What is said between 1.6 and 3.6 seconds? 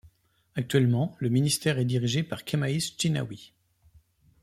est dirigé par Khemaies Jhinaoui.